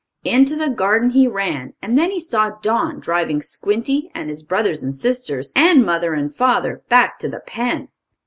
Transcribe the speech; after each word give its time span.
Into 0.23 0.55
the 0.55 0.67
garden 0.71 1.11
he 1.11 1.27
ran, 1.27 1.73
and 1.79 1.95
then 1.95 2.09
he 2.09 2.19
saw 2.19 2.57
Don 2.63 2.99
driving 2.99 3.39
Squinty, 3.39 4.09
and 4.15 4.29
his 4.29 4.41
brothers 4.41 4.81
and 4.81 4.95
sisters, 4.95 5.51
and 5.55 5.85
mother 5.85 6.15
and 6.15 6.33
father, 6.35 6.81
back 6.89 7.19
to 7.19 7.29
the 7.29 7.41
pen. 7.41 7.87